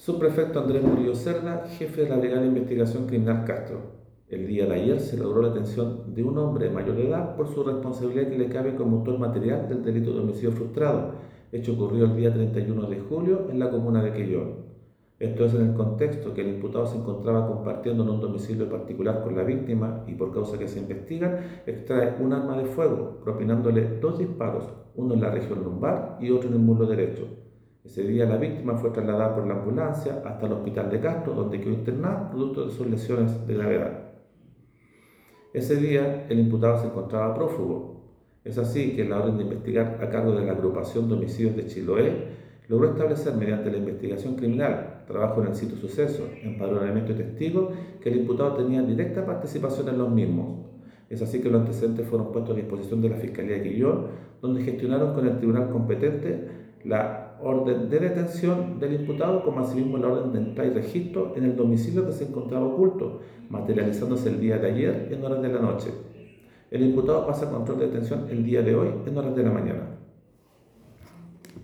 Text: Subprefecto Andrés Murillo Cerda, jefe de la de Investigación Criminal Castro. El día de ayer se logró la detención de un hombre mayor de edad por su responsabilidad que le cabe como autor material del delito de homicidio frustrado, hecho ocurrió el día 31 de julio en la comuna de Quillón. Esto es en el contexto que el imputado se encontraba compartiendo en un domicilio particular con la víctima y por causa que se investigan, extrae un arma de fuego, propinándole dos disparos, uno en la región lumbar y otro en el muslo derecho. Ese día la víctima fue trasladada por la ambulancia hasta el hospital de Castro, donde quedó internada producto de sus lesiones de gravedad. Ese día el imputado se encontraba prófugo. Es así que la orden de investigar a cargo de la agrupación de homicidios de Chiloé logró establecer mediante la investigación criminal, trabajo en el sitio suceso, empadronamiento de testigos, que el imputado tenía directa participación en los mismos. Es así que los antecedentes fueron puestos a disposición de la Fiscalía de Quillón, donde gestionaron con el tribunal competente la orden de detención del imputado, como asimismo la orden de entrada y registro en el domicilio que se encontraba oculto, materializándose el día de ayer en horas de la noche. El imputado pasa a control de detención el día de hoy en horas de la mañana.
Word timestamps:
Subprefecto 0.00 0.60
Andrés 0.60 0.82
Murillo 0.82 1.14
Cerda, 1.14 1.66
jefe 1.76 2.04
de 2.04 2.08
la 2.08 2.16
de 2.16 2.46
Investigación 2.46 3.06
Criminal 3.06 3.44
Castro. 3.44 3.82
El 4.30 4.46
día 4.46 4.64
de 4.64 4.76
ayer 4.76 4.98
se 4.98 5.18
logró 5.18 5.42
la 5.42 5.48
detención 5.48 6.14
de 6.14 6.24
un 6.24 6.38
hombre 6.38 6.70
mayor 6.70 6.96
de 6.96 7.08
edad 7.08 7.36
por 7.36 7.48
su 7.48 7.62
responsabilidad 7.62 8.30
que 8.30 8.38
le 8.38 8.48
cabe 8.48 8.76
como 8.76 8.96
autor 8.96 9.18
material 9.18 9.68
del 9.68 9.84
delito 9.84 10.14
de 10.14 10.20
homicidio 10.20 10.52
frustrado, 10.52 11.16
hecho 11.52 11.74
ocurrió 11.74 12.06
el 12.06 12.16
día 12.16 12.32
31 12.32 12.88
de 12.88 12.98
julio 12.98 13.48
en 13.50 13.58
la 13.58 13.68
comuna 13.68 14.02
de 14.02 14.14
Quillón. 14.14 14.54
Esto 15.18 15.44
es 15.44 15.52
en 15.52 15.68
el 15.68 15.74
contexto 15.74 16.32
que 16.32 16.40
el 16.40 16.54
imputado 16.54 16.86
se 16.86 16.96
encontraba 16.96 17.46
compartiendo 17.46 18.02
en 18.02 18.08
un 18.08 18.22
domicilio 18.22 18.70
particular 18.70 19.22
con 19.22 19.36
la 19.36 19.42
víctima 19.42 20.04
y 20.06 20.14
por 20.14 20.32
causa 20.32 20.58
que 20.58 20.66
se 20.66 20.78
investigan, 20.78 21.40
extrae 21.66 22.14
un 22.20 22.32
arma 22.32 22.56
de 22.56 22.64
fuego, 22.64 23.20
propinándole 23.22 23.98
dos 24.00 24.18
disparos, 24.18 24.64
uno 24.94 25.12
en 25.12 25.20
la 25.20 25.30
región 25.30 25.62
lumbar 25.62 26.16
y 26.22 26.30
otro 26.30 26.48
en 26.48 26.54
el 26.54 26.60
muslo 26.60 26.86
derecho. 26.86 27.49
Ese 27.82 28.02
día 28.02 28.26
la 28.26 28.36
víctima 28.36 28.76
fue 28.76 28.90
trasladada 28.90 29.34
por 29.34 29.46
la 29.46 29.54
ambulancia 29.54 30.22
hasta 30.24 30.46
el 30.46 30.52
hospital 30.52 30.90
de 30.90 31.00
Castro, 31.00 31.32
donde 31.32 31.60
quedó 31.60 31.72
internada 31.72 32.30
producto 32.30 32.66
de 32.66 32.72
sus 32.72 32.86
lesiones 32.86 33.46
de 33.46 33.54
gravedad. 33.54 34.10
Ese 35.54 35.76
día 35.76 36.26
el 36.28 36.40
imputado 36.40 36.78
se 36.78 36.88
encontraba 36.88 37.34
prófugo. 37.34 38.02
Es 38.44 38.58
así 38.58 38.94
que 38.94 39.04
la 39.06 39.20
orden 39.20 39.38
de 39.38 39.44
investigar 39.44 39.98
a 40.02 40.10
cargo 40.10 40.32
de 40.32 40.44
la 40.44 40.52
agrupación 40.52 41.08
de 41.08 41.14
homicidios 41.14 41.56
de 41.56 41.66
Chiloé 41.66 42.28
logró 42.68 42.90
establecer 42.90 43.34
mediante 43.34 43.70
la 43.70 43.78
investigación 43.78 44.36
criminal, 44.36 45.04
trabajo 45.06 45.40
en 45.40 45.48
el 45.48 45.54
sitio 45.54 45.76
suceso, 45.76 46.28
empadronamiento 46.42 47.14
de 47.14 47.24
testigos, 47.24 47.74
que 48.00 48.10
el 48.10 48.18
imputado 48.18 48.56
tenía 48.56 48.82
directa 48.82 49.24
participación 49.24 49.88
en 49.88 49.98
los 49.98 50.10
mismos. 50.10 50.66
Es 51.08 51.20
así 51.22 51.40
que 51.40 51.50
los 51.50 51.62
antecedentes 51.62 52.06
fueron 52.06 52.30
puestos 52.30 52.54
a 52.54 52.60
disposición 52.60 53.00
de 53.00 53.08
la 53.08 53.16
Fiscalía 53.16 53.56
de 53.56 53.62
Quillón, 53.64 54.06
donde 54.40 54.62
gestionaron 54.62 55.14
con 55.14 55.26
el 55.26 55.38
tribunal 55.38 55.70
competente 55.70 56.59
la 56.84 57.36
orden 57.42 57.88
de 57.88 58.00
detención 58.00 58.78
del 58.78 59.00
imputado, 59.00 59.42
como 59.42 59.60
asimismo 59.60 59.98
la 59.98 60.08
orden 60.08 60.32
de 60.32 60.38
entrada 60.38 60.70
y 60.70 60.74
registro 60.74 61.34
en 61.36 61.44
el 61.44 61.56
domicilio 61.56 62.06
que 62.06 62.12
se 62.12 62.24
encontraba 62.24 62.66
oculto, 62.66 63.20
materializándose 63.48 64.28
el 64.28 64.40
día 64.40 64.58
de 64.58 64.70
ayer 64.70 65.08
en 65.10 65.24
horas 65.24 65.42
de 65.42 65.48
la 65.48 65.60
noche. 65.60 65.90
El 66.70 66.82
imputado 66.82 67.26
pasa 67.26 67.46
a 67.46 67.50
control 67.50 67.80
de 67.80 67.86
detención 67.86 68.26
el 68.30 68.44
día 68.44 68.62
de 68.62 68.74
hoy 68.74 68.88
en 69.06 69.16
horas 69.16 69.34
de 69.34 69.42
la 69.42 69.50
mañana. 69.50 69.99